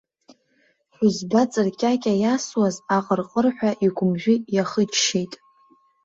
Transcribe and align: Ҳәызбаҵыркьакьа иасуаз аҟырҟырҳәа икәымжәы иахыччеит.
Ҳәызбаҵыркьакьа 0.95 2.13
иасуаз 2.23 2.75
аҟырҟырҳәа 2.97 3.71
икәымжәы 3.85 4.35
иахыччеит. 4.55 5.33